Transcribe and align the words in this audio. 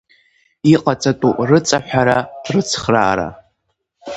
Иҟаҵатәу 0.73 1.33
рыҵаҳәара, 1.49 2.17
рыцхраара. 2.53 3.27